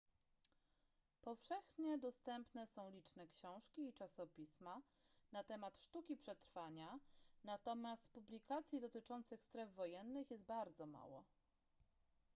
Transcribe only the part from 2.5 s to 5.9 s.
są liczne książki i czasopisma na temat